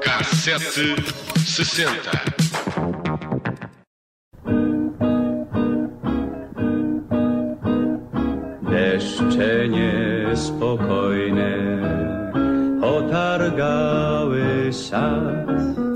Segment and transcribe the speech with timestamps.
[0.00, 0.96] Cassete
[1.46, 2.10] sessenta.
[8.62, 11.52] Deszcze niespokojne
[12.80, 15.89] potargały sad.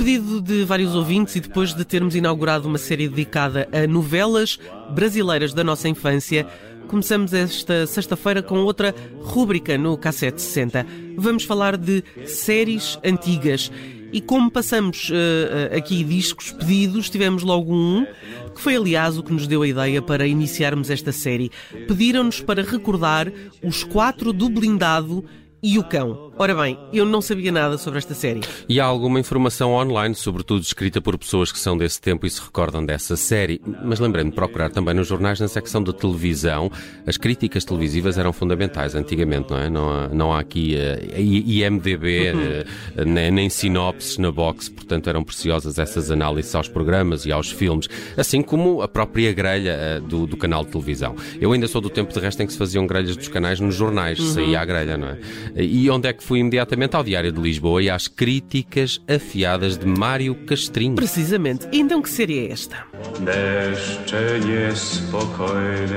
[0.00, 4.58] Pedido de vários ouvintes e depois de termos inaugurado uma série dedicada a novelas
[4.94, 6.46] brasileiras da nossa infância,
[6.88, 10.86] começamos esta sexta-feira com outra rúbrica no Cassete 60.
[11.18, 13.70] Vamos falar de séries antigas.
[14.10, 18.06] E como passamos uh, aqui discos pedidos, tivemos logo um,
[18.54, 21.50] que foi aliás o que nos deu a ideia para iniciarmos esta série.
[21.86, 23.30] Pediram-nos para recordar
[23.62, 25.26] os quatro do blindado
[25.62, 26.30] e o Cão.
[26.38, 28.40] Ora bem, eu não sabia nada sobre esta série.
[28.66, 32.40] E há alguma informação online, sobretudo escrita por pessoas que são desse tempo e se
[32.40, 33.60] recordam dessa série.
[33.84, 36.72] Mas lembrei-me de procurar também nos jornais, na secção de televisão.
[37.06, 39.68] As críticas televisivas eram fundamentais antigamente, não é?
[39.68, 45.22] Não há, não há aqui uh, IMDB, uh, nem, nem sinopses na box, portanto eram
[45.22, 50.26] preciosas essas análises aos programas e aos filmes, assim como a própria grelha uh, do,
[50.26, 51.14] do, canal de televisão.
[51.38, 53.74] Eu ainda sou do tempo de resto em que se faziam grelhas dos canais nos
[53.74, 54.26] jornais, uhum.
[54.32, 55.18] saía a grelha, não é?
[55.56, 59.86] E onde é que fui imediatamente ao Diário de Lisboa e às críticas afiadas de
[59.86, 60.94] Mário Castrinho.
[60.94, 61.66] Precisamente.
[61.72, 62.76] E então que série é esta?
[63.20, 65.90] Deszcze niespokojne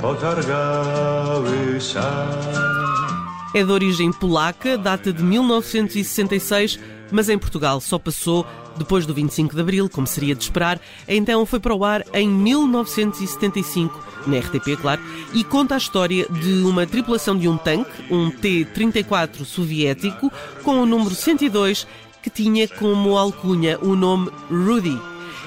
[0.00, 2.74] potargały sad.
[3.54, 6.78] É de origem polaca, data de 1966,
[7.12, 8.44] mas em Portugal só passou
[8.76, 12.28] depois do 25 de Abril, como seria de esperar, então foi para o ar em
[12.28, 15.00] 1975, na RTP, claro,
[15.32, 20.86] e conta a história de uma tripulação de um tanque, um T-34 soviético, com o
[20.86, 21.86] número 102,
[22.22, 24.98] que tinha como alcunha o nome Rudy.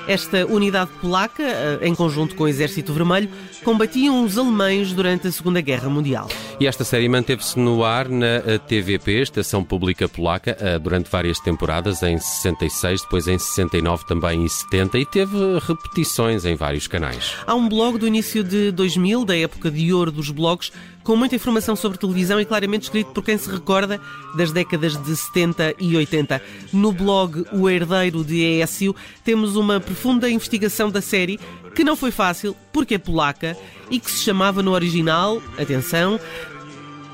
[0.07, 3.29] Esta unidade polaca, eh, em conjunto com o Exército Vermelho,
[3.63, 6.29] combatiam os alemães durante a Segunda Guerra Mundial.
[6.59, 12.01] E esta série manteve-se no ar na TVP, Estação Pública Polaca, eh, durante várias temporadas,
[12.01, 17.35] em 66, depois em 69, também em 70, e teve repetições em vários canais.
[17.45, 20.71] Há um blog do início de 2000, da época de ouro dos blogs,
[21.07, 23.97] com muita informação sobre televisão e claramente escrito por quem se recorda
[24.35, 26.41] das décadas de 70 e 80.
[26.73, 31.39] No blog O Herdeiro de ESU temos uma profunda investigação da série
[31.73, 33.55] que não foi fácil porque é polaca
[33.89, 36.19] e que se chamava no original, atenção,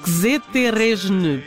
[0.09, 1.43] Zeterezne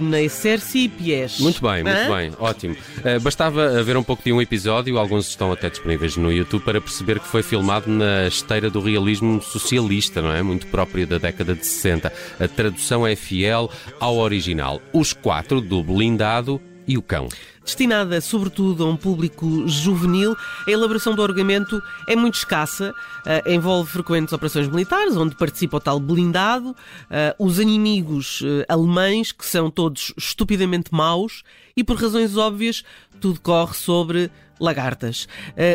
[0.00, 1.40] na Exercipies.
[1.40, 2.16] Muito bem, muito Hã?
[2.16, 2.76] bem, ótimo.
[2.98, 6.80] Uh, bastava ver um pouco de um episódio, alguns estão até disponíveis no YouTube, para
[6.80, 10.42] perceber que foi filmado na esteira do realismo socialista, não é?
[10.42, 12.12] Muito próprio da década de 60.
[12.38, 14.80] A tradução é fiel ao original.
[14.92, 17.28] Os quatro do blindado e o cão.
[17.64, 20.36] Destinada sobretudo a um público juvenil,
[20.66, 25.80] a elaboração do orgamento é muito escassa, uh, envolve frequentes operações militares, onde participa o
[25.80, 31.42] tal blindado, uh, os inimigos uh, alemães, que são todos estupidamente maus,
[31.76, 32.84] e por razões óbvias,
[33.20, 35.28] tudo corre sobre lagartas.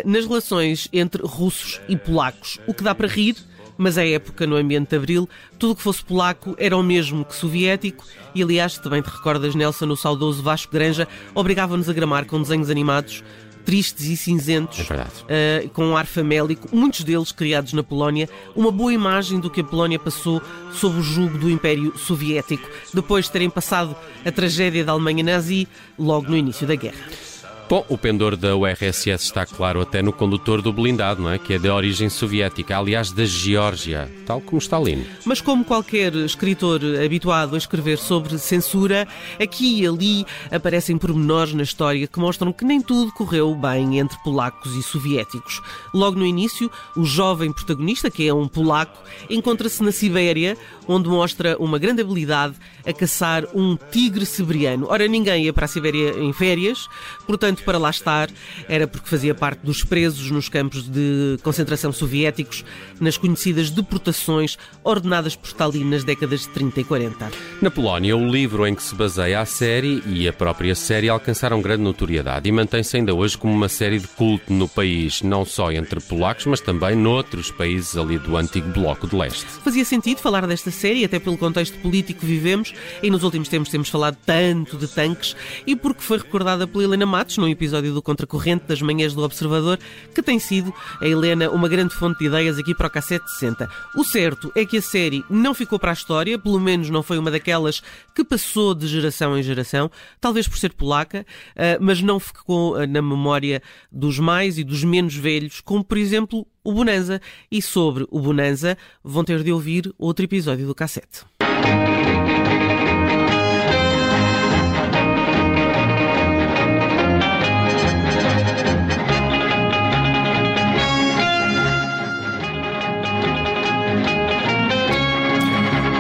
[0.06, 3.36] nas relações entre russos e polacos, o que dá para rir
[3.78, 7.26] mas à época, no ambiente de Abril, tudo o que fosse polaco era o mesmo
[7.26, 12.26] que soviético e, aliás, também te recordas, Nelson, no saudoso Vasco Granja, obrigava-nos a gramar
[12.26, 13.24] com desenhos animados
[13.66, 14.88] tristes e cinzentos,
[15.28, 19.50] é uh, com um ar famélico, muitos deles criados na Polónia, uma boa imagem do
[19.50, 20.42] que a Polónia passou
[20.74, 23.96] sob o jugo do Império Soviético, depois de terem passado
[24.26, 25.68] a tragédia da Alemanha nazi
[25.98, 27.31] logo no início da guerra.
[27.72, 31.40] Bom, o pendor da URSS está claro até no condutor do blindado, não é?
[31.40, 35.06] Que é de origem soviética, aliás, da Geórgia, tal como Stalin.
[35.24, 39.08] Mas como qualquer escritor habituado a escrever sobre censura,
[39.42, 44.18] aqui e ali aparecem pormenores na história que mostram que nem tudo correu bem entre
[44.22, 45.62] polacos e soviéticos.
[45.94, 50.58] Logo no início, o jovem protagonista, que é um polaco, encontra-se na Sibéria,
[50.90, 52.56] onde mostra uma grande habilidade
[52.86, 54.88] a caçar um tigre siberiano.
[54.90, 56.90] Ora, ninguém ia para a Sibéria em férias,
[57.26, 58.30] portanto, para lá estar
[58.68, 62.66] era porque fazia parte dos presos nos campos de concentração soviéticos,
[63.00, 67.32] nas conhecidas deportações ordenadas por Stalin nas décadas de 30 e 40.
[67.62, 71.62] Na Polónia, o livro em que se baseia a série e a própria série alcançaram
[71.62, 75.72] grande notoriedade e mantém-se ainda hoje como uma série de culto no país, não só
[75.72, 79.46] entre polacos, mas também noutros países ali do antigo Bloco de Leste.
[79.64, 83.70] Fazia sentido falar desta série, até pelo contexto político que vivemos, e nos últimos tempos
[83.70, 85.36] temos falado tanto de tanques,
[85.66, 89.80] e porque foi recordada pela Helena Matos no episódio do Contracorrente das manhãs do Observador,
[90.14, 93.70] que tem sido, a Helena, uma grande fonte de ideias aqui para o Cassete 60.
[93.96, 97.18] O certo é que a série não ficou para a história, pelo menos não foi
[97.18, 97.82] uma daquelas
[98.16, 101.26] que passou de geração em geração, talvez por ser polaca,
[101.56, 103.62] eh, mas não ficou eh, na memória
[103.92, 107.22] dos mais e dos menos velhos, como por exemplo o Bonanza.
[107.52, 111.26] E sobre o Bonanza vão ter de ouvir outro episódio do cassete.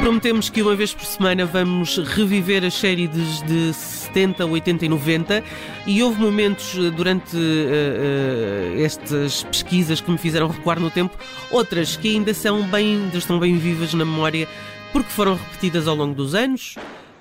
[0.01, 5.43] Prometemos que uma vez por semana vamos reviver as séries de 70, 80 e 90
[5.85, 11.15] e houve momentos eh, durante uh, uh, estas pesquisas que me fizeram recuar no tempo,
[11.51, 14.47] outras que ainda são bem, ainda estão bem vivas na memória
[14.91, 16.75] porque foram repetidas ao longo dos anos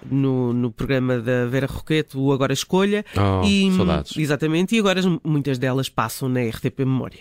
[0.08, 3.04] no, no programa da Vera Roqueto, o Agora Escolha.
[3.16, 4.16] Oh, e, saudades.
[4.16, 7.20] Exatamente, e agora muitas delas passam na RTP Memória.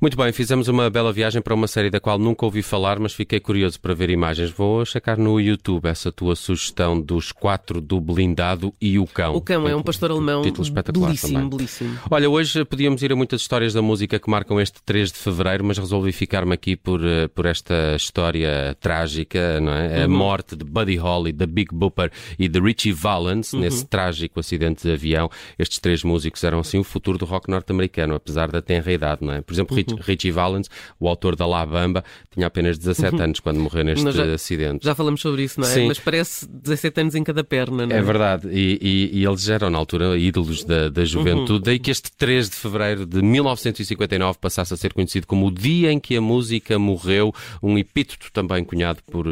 [0.00, 3.14] Muito bem, fizemos uma bela viagem para uma série da qual nunca ouvi falar, mas
[3.14, 4.50] fiquei curioso para ver imagens.
[4.50, 9.34] Vou checar no YouTube essa tua sugestão dos quatro do blindado e o cão.
[9.34, 11.50] O cão é um pastor alemão título espetacular belíssimo, também.
[11.50, 11.98] belíssimo.
[12.10, 15.64] Olha, hoje podíamos ir a muitas histórias da música que marcam este 3 de fevereiro,
[15.64, 20.02] mas resolvi ficar-me aqui por, eh, por esta história trágica, não é?
[20.02, 24.82] A morte de Buddy Holly, da Big Booper e de Richie Valens, nesse trágico acidente
[24.86, 25.30] de avião.
[25.58, 29.32] Estes três músicos eram assim o futuro do rock norte-americano, apesar da tenra idade, não
[29.32, 29.40] é?
[29.40, 30.68] Por exemplo, Rich- Richie Valens,
[31.00, 34.84] o autor da La Bamba, tinha apenas 17 anos quando morreu neste já- acidente.
[34.84, 35.70] Já falamos sobre isso, não é?
[35.70, 35.86] Sim.
[35.88, 37.98] Mas parece 17 anos em cada perna, não é?
[37.98, 41.90] É verdade, e, e- e eles eram na altura ídolos da, da juventude, daí que
[41.90, 46.16] este 3 de fevereiro de 1959 passasse a ser conhecido como o dia em que
[46.16, 49.26] a música morreu, um epíteto também cunhado por,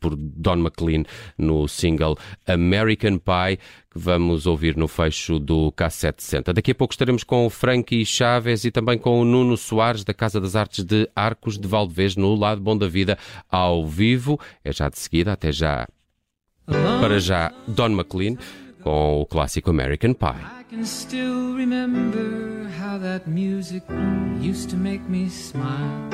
[0.00, 1.04] por Don McLean
[1.36, 2.16] no single
[2.46, 3.58] American Pie,
[3.90, 6.52] que vamos ouvir no fecho do K760.
[6.52, 10.14] Daqui a pouco estaremos com o Frankie Chaves e também com o Nuno Soares, da
[10.14, 13.18] Casa das Artes de Arcos de Valdevez, no Lado Bom da Vida,
[13.50, 14.38] ao vivo.
[14.64, 15.86] É já de seguida, até já.
[17.00, 18.36] Para já, Don McLean
[18.82, 20.26] com o clássico American Pie.
[20.28, 23.82] I can still remember how that music
[24.40, 26.10] used to make me smile.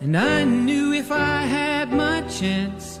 [0.00, 3.00] And I knew if I had my chance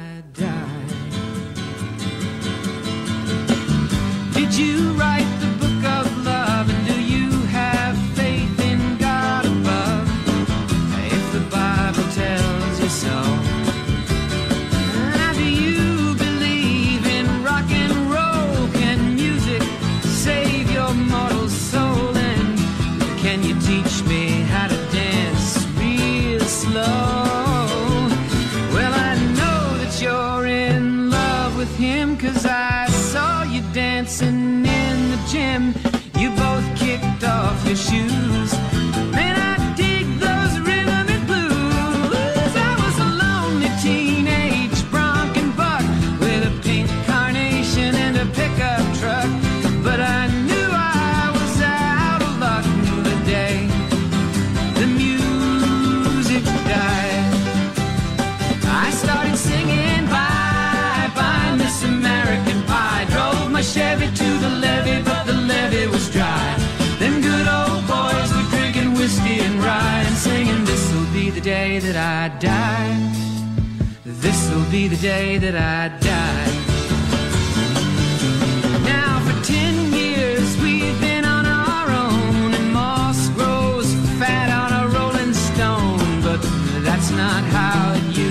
[63.73, 66.57] Chevy to the levee, but the levee was dry.
[66.99, 71.79] Them good old boys were drinking whiskey and rye and singing, This'll be the day
[71.79, 72.97] that I die.
[74.03, 76.51] This'll be the day that I die.
[78.83, 84.87] Now for ten years we've been on our own, and moss grows fat on a
[84.89, 86.41] rolling stone, but
[86.83, 88.30] that's not how it used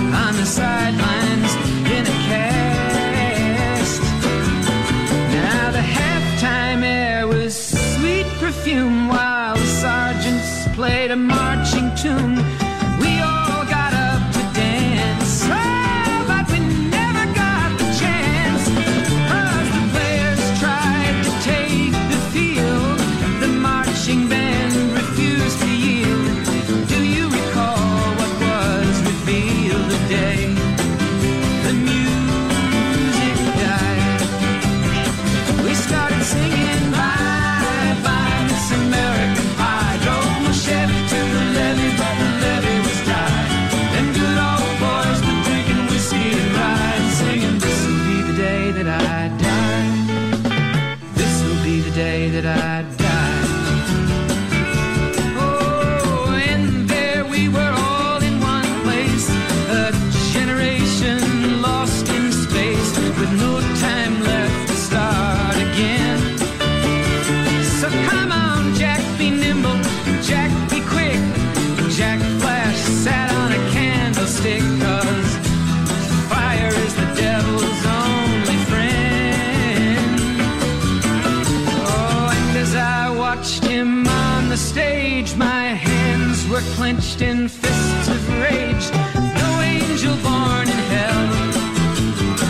[86.51, 88.91] were clenched in fists of rage.
[89.39, 91.29] No angel born in hell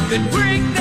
[0.09, 0.80] could break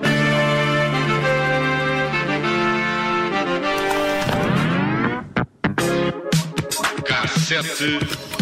[7.51, 7.99] Cassete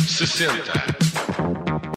[0.07, 0.98] 60.